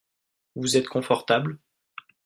Vous 0.55 0.77
êtes 0.77 0.87
confortable? 0.89 1.59